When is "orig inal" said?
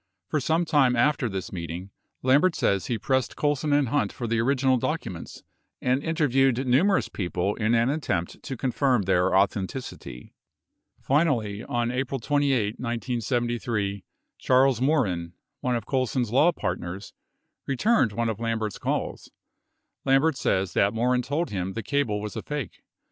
4.41-4.79